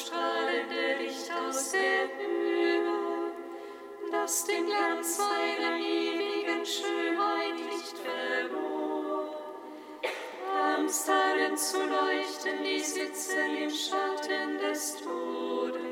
[0.00, 3.32] strahlende Licht aus der Höhe,
[4.10, 9.28] das den Glanz seiner ewigen Schönheit nicht verlor.
[10.54, 15.85] Am darin zu leuchten, die sitzen im Schatten des Todes.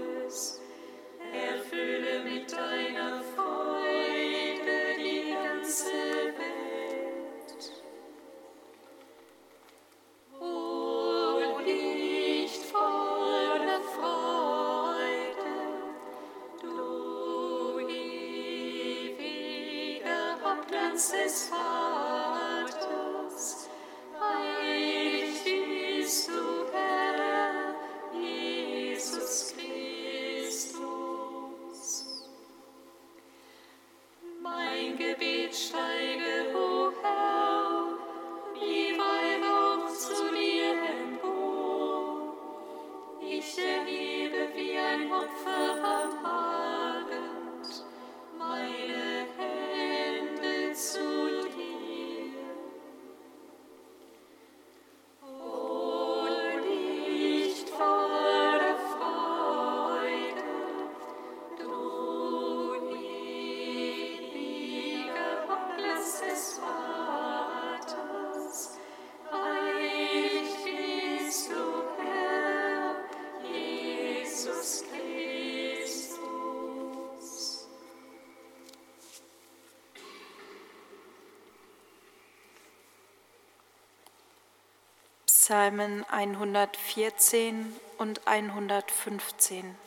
[85.54, 89.83] Psalmen 114 und 115.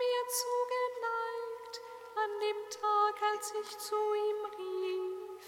[0.00, 1.74] mir zugeneigt
[2.16, 5.44] an dem Tag, als ich zu ihm rief.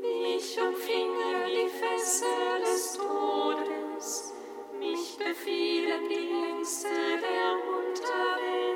[0.00, 4.32] Mich umfingen die Fessel des Todes,
[4.78, 8.67] mich befielen die Ängste der Unterwelt.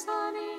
[0.00, 0.49] Jerusalem.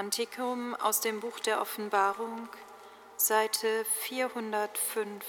[0.00, 2.48] Kantikum aus dem Buch der Offenbarung,
[3.18, 5.26] Seite 405.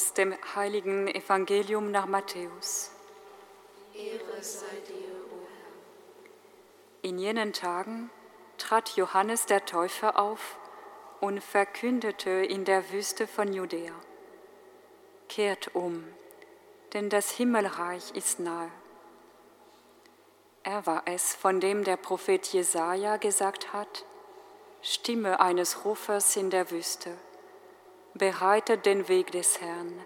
[0.00, 2.90] Aus dem heiligen Evangelium nach Matthäus.
[3.92, 5.46] Ehre sei dir, o
[7.02, 7.10] Herr.
[7.10, 8.08] In jenen Tagen
[8.56, 10.56] trat Johannes der Täufer auf
[11.20, 13.92] und verkündete in der Wüste von Judäa:
[15.28, 16.02] Kehrt um,
[16.94, 18.70] denn das Himmelreich ist nahe.
[20.62, 24.06] Er war es, von dem der Prophet Jesaja gesagt hat:
[24.80, 27.18] Stimme eines Rufers in der Wüste
[28.14, 30.04] bereitet den Weg des Herrn,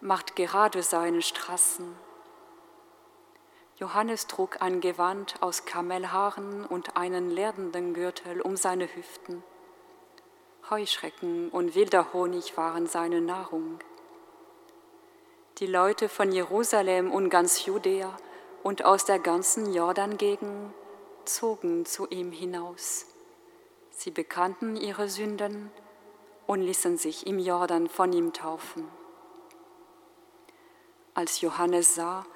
[0.00, 1.96] macht gerade seine Straßen.
[3.78, 9.42] Johannes trug ein Gewand aus Kamelhaaren und einen lerdenden Gürtel um seine Hüften.
[10.70, 13.78] Heuschrecken und wilder Honig waren seine Nahrung.
[15.58, 18.16] Die Leute von Jerusalem und ganz Judäa
[18.62, 20.72] und aus der ganzen Jordangegend
[21.24, 23.06] zogen zu ihm hinaus.
[23.90, 25.70] Sie bekannten ihre Sünden
[26.46, 28.88] und ließen sich im Jordan von ihm taufen.
[31.14, 32.26] Als Johannes sah,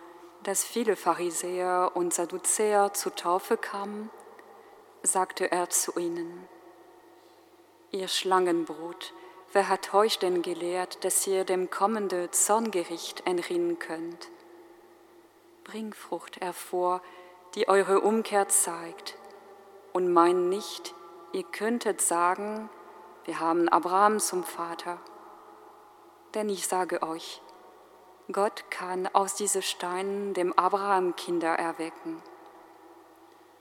[0.43, 4.11] dass viele Pharisäer und Sadduzäer zur Taufe kamen,
[5.03, 6.49] sagte er zu ihnen,
[7.93, 9.13] Ihr Schlangenbrot,
[9.53, 14.29] wer hat euch denn gelehrt, dass ihr dem kommenden Zorngericht entrinnen könnt?
[15.65, 17.03] Bring Frucht hervor,
[17.55, 19.17] die eure Umkehr zeigt,
[19.93, 20.95] und mein nicht,
[21.33, 22.71] ihr könntet sagen,
[23.25, 24.99] wir haben Abraham zum Vater.
[26.35, 27.43] Denn ich sage euch,
[28.33, 32.23] Gott kann aus diesen Steinen dem Abraham Kinder erwecken.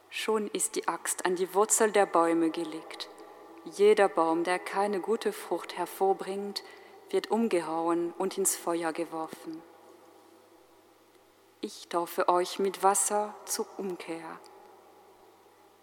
[0.09, 3.09] Schon ist die Axt an die Wurzel der Bäume gelegt.
[3.65, 6.63] Jeder Baum, der keine gute Frucht hervorbringt,
[7.09, 9.61] wird umgehauen und ins Feuer geworfen.
[11.61, 14.39] Ich taufe euch mit Wasser zur Umkehr.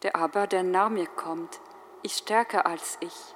[0.03, 1.61] Der aber, der nach mir kommt,
[2.03, 3.36] ist stärker als ich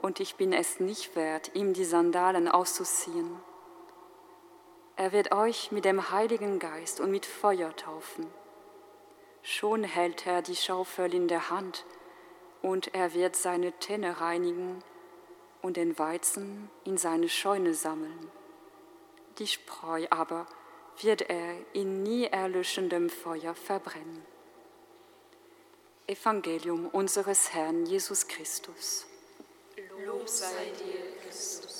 [0.00, 3.38] und ich bin es nicht wert, ihm die Sandalen auszuziehen.
[4.96, 8.26] Er wird euch mit dem Heiligen Geist und mit Feuer taufen.
[9.42, 11.84] Schon hält er die Schaufel in der Hand
[12.62, 14.82] und er wird seine Tenne reinigen
[15.62, 18.30] und den Weizen in seine Scheune sammeln.
[19.38, 20.46] Die Spreu aber
[21.00, 24.24] wird er in nie erlöschendem Feuer verbrennen.
[26.06, 29.07] Evangelium unseres Herrn Jesus Christus.
[30.04, 31.77] Lob sei dir, Christus.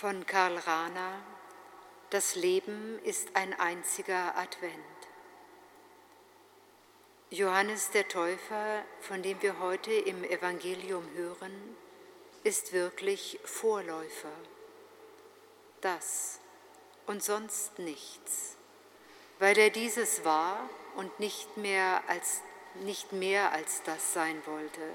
[0.00, 1.20] Von Karl Rahner
[2.08, 4.72] Das Leben ist ein einziger Advent.
[7.28, 11.76] Johannes der Täufer, von dem wir heute im Evangelium hören,
[12.44, 14.32] ist wirklich Vorläufer.
[15.82, 16.40] Das
[17.06, 18.56] und sonst nichts,
[19.38, 22.40] weil er dieses war und nicht mehr als,
[22.84, 24.94] nicht mehr als das sein wollte,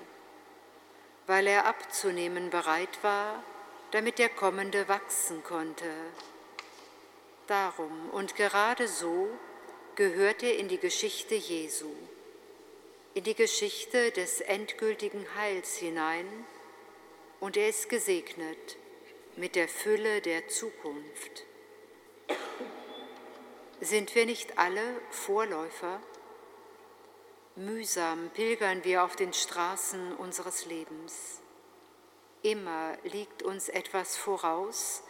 [1.27, 3.43] weil er abzunehmen bereit war,
[3.95, 5.89] damit der Kommende wachsen konnte.
[7.47, 9.29] Darum und gerade so
[9.95, 11.89] gehörte in die Geschichte Jesu,
[13.13, 16.27] in die Geschichte des endgültigen Heils hinein
[17.39, 18.75] und er ist gesegnet
[19.37, 21.45] mit der Fülle der Zukunft.
[23.79, 26.01] Sind wir nicht alle Vorläufer?
[27.55, 31.39] Mühsam pilgern wir auf den Straßen unseres Lebens.
[32.45, 35.01] Immer liegt uns etwas voraus,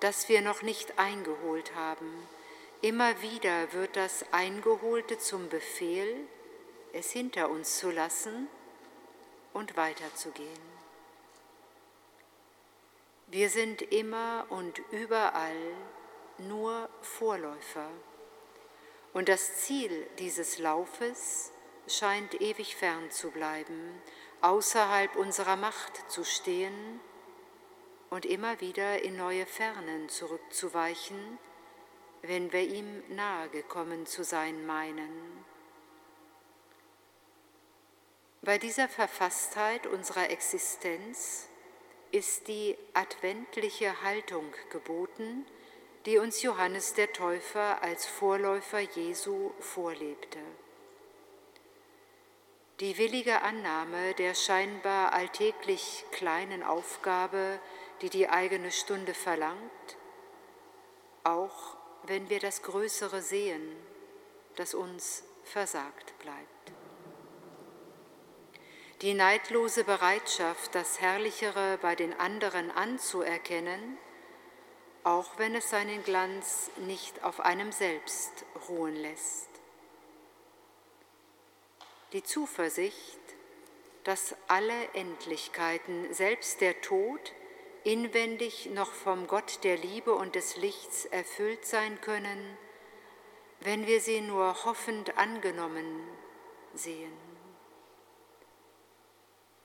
[0.00, 2.10] das wir noch nicht eingeholt haben.
[2.82, 6.26] Immer wieder wird das Eingeholte zum Befehl,
[6.92, 8.48] es hinter uns zu lassen
[9.52, 10.80] und weiterzugehen.
[13.28, 15.76] Wir sind immer und überall
[16.38, 17.88] nur Vorläufer.
[19.12, 21.52] Und das Ziel dieses Laufes
[21.86, 24.02] scheint ewig fern zu bleiben,
[24.42, 27.00] außerhalb unserer Macht zu stehen
[28.10, 31.38] und immer wieder in neue Fernen zurückzuweichen,
[32.22, 35.44] wenn wir ihm nahe gekommen zu sein meinen.
[38.42, 41.48] Bei dieser Verfasstheit unserer Existenz
[42.10, 45.46] ist die adventliche Haltung geboten,
[46.06, 50.38] die uns Johannes der Täufer als Vorläufer Jesu vorlebte.
[52.80, 57.60] Die willige Annahme der scheinbar alltäglich kleinen Aufgabe,
[58.00, 59.98] die die eigene Stunde verlangt,
[61.22, 63.76] auch wenn wir das Größere sehen,
[64.56, 66.60] das uns versagt bleibt
[69.02, 73.96] die neidlose Bereitschaft, das Herrlichere bei den anderen anzuerkennen,
[75.04, 79.49] auch wenn es seinen Glanz nicht auf einem selbst ruhen lässt.
[82.12, 83.18] Die Zuversicht,
[84.04, 87.32] dass alle Endlichkeiten, selbst der Tod,
[87.84, 92.58] inwendig noch vom Gott der Liebe und des Lichts erfüllt sein können,
[93.60, 96.08] wenn wir sie nur hoffend angenommen
[96.74, 97.30] sehen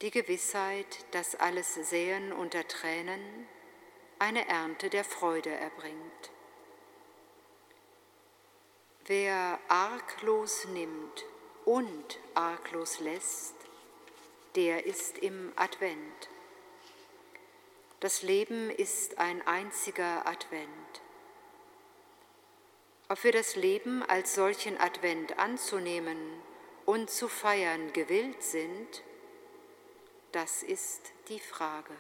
[0.01, 3.47] die Gewissheit, dass alles Säen unter Tränen
[4.19, 6.31] eine Ernte der Freude erbringt.
[9.05, 11.25] Wer arglos nimmt
[11.65, 13.55] und arglos lässt,
[14.55, 16.29] der ist im Advent.
[17.99, 20.69] Das Leben ist ein einziger Advent.
[23.09, 26.17] Ob wir das Leben als solchen Advent anzunehmen
[26.85, 29.03] und zu feiern gewillt sind,
[30.31, 31.93] das ist die Frage.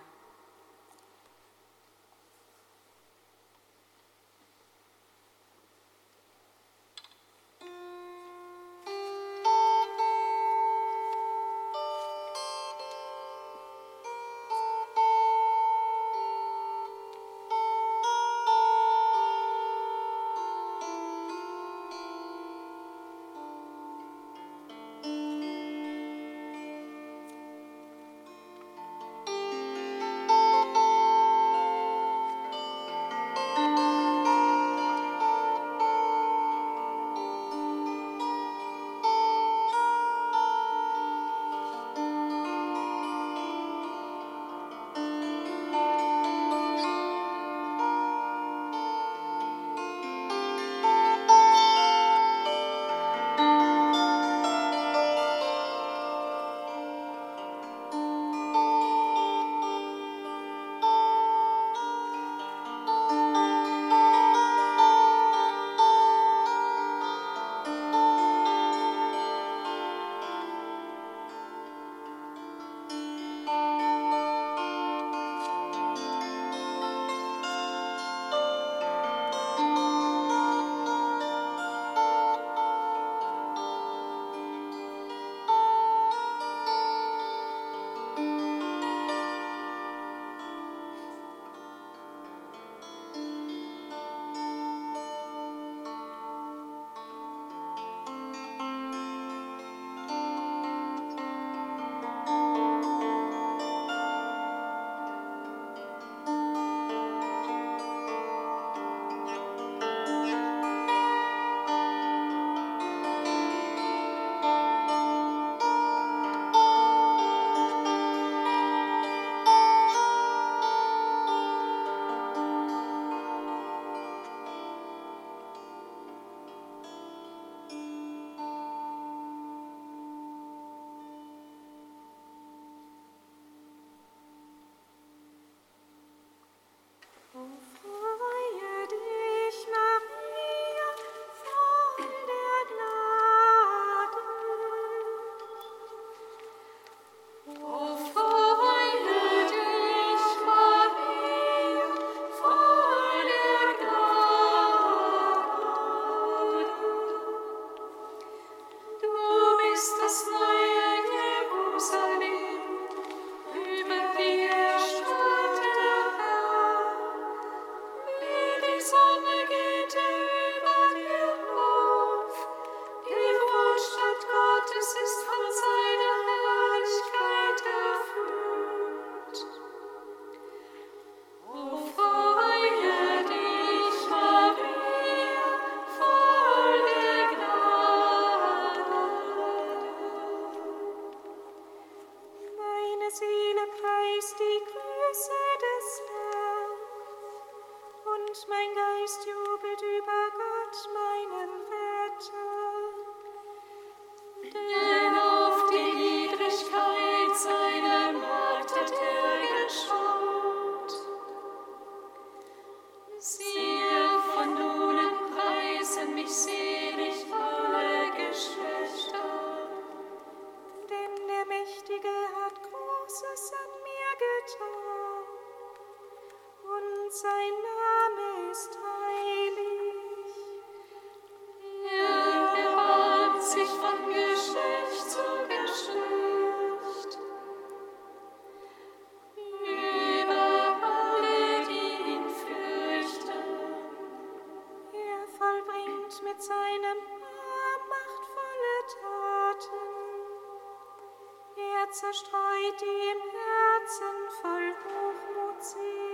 [251.95, 256.04] Zerstreut die im Herzen voll Hochmut sind.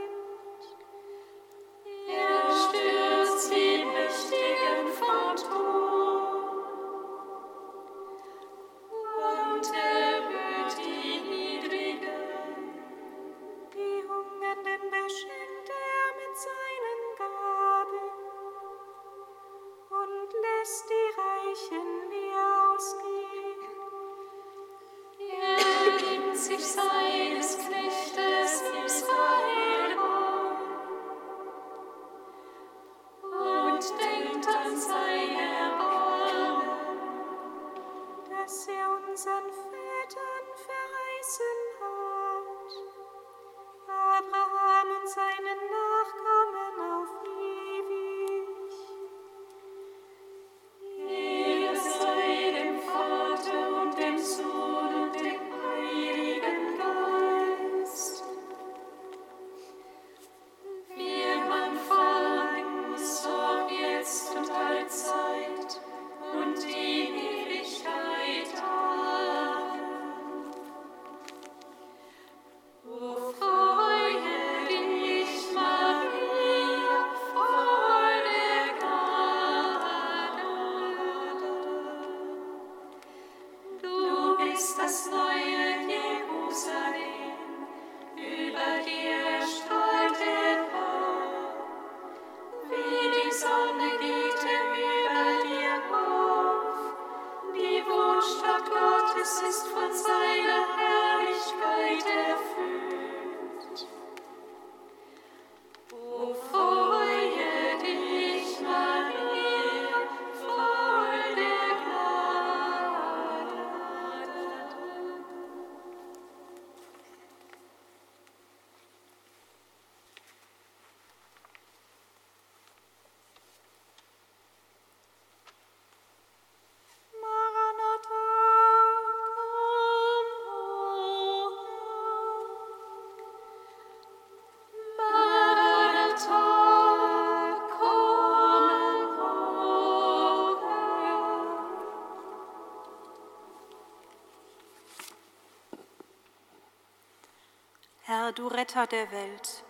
[148.31, 149.65] Herr, du Retter der Welt,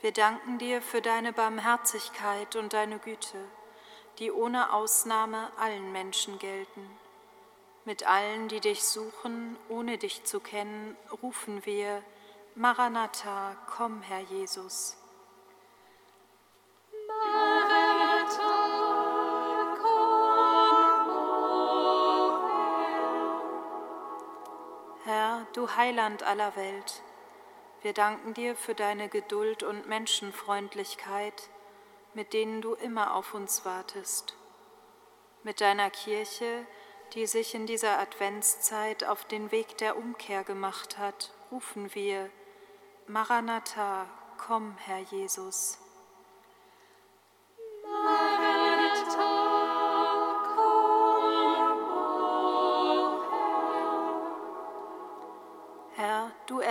[0.00, 3.44] wir danken dir für deine Barmherzigkeit und deine Güte,
[4.20, 6.88] die ohne Ausnahme allen Menschen gelten.
[7.84, 12.04] Mit allen, die dich suchen, ohne dich zu kennen, rufen wir,
[12.54, 14.96] Maranatha, komm, Herr Jesus.
[17.08, 18.44] Maranatha,
[19.82, 22.38] komm, o
[25.04, 25.40] Herr.
[25.40, 27.02] Herr, du Heiland aller Welt,
[27.82, 31.48] wir danken dir für deine Geduld und Menschenfreundlichkeit,
[32.14, 34.36] mit denen du immer auf uns wartest.
[35.42, 36.66] Mit deiner Kirche,
[37.14, 42.30] die sich in dieser Adventszeit auf den Weg der Umkehr gemacht hat, rufen wir,
[43.06, 45.79] Maranatha, komm, Herr Jesus.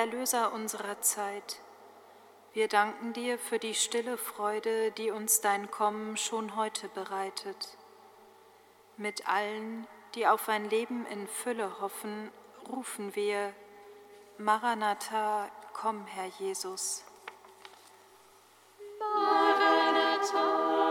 [0.09, 1.61] Erlöser unserer Zeit,
[2.53, 7.77] wir danken dir für die stille Freude, die uns dein Kommen schon heute bereitet.
[8.97, 12.31] Mit allen, die auf ein Leben in Fülle hoffen,
[12.67, 13.53] rufen wir,
[14.39, 17.03] Maranatha, komm, Herr Jesus.
[18.99, 20.88] Maranatha,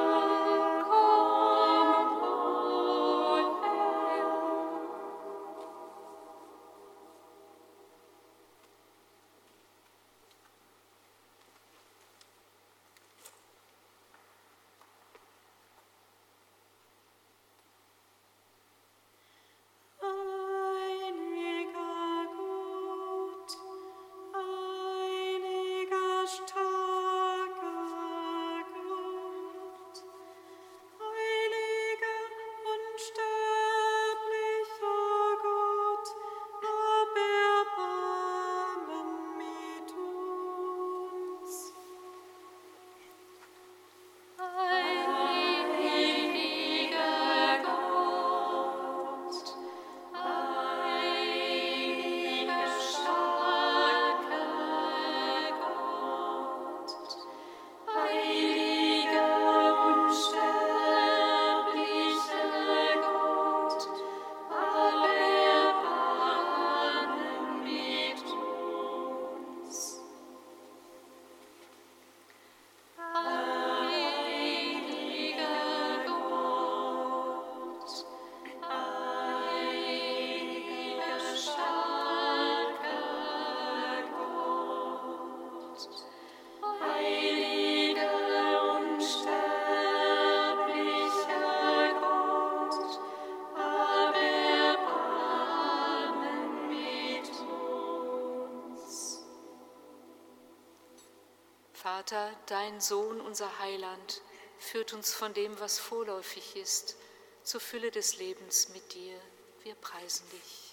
[102.50, 104.22] dein Sohn, unser Heiland,
[104.58, 106.96] führt uns von dem, was vorläufig ist,
[107.42, 109.18] zur Fülle des Lebens mit dir.
[109.62, 110.67] Wir preisen dich.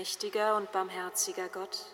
[0.00, 1.84] Allmächtiger und barmherziger Gott,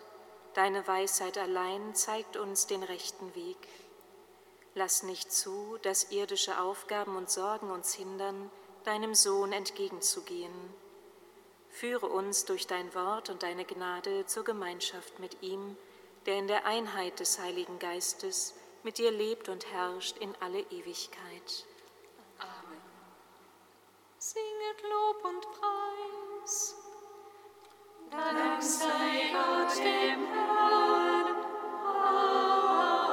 [0.53, 3.57] deine Weisheit allein zeigt uns den rechten Weg.
[4.75, 8.49] Lass nicht zu, dass irdische Aufgaben und Sorgen uns hindern,
[8.85, 10.53] deinem Sohn entgegenzugehen.
[11.69, 15.75] Führe uns durch dein Wort und deine Gnade zur Gemeinschaft mit ihm,
[16.25, 18.53] der in der Einheit des Heiligen Geistes
[18.83, 21.65] mit dir lebt und herrscht in alle Ewigkeit.
[24.17, 26.86] Singet Lob und Preis.
[28.11, 31.35] Dank sei Gott dem Herrn.
[31.85, 33.06] Amen.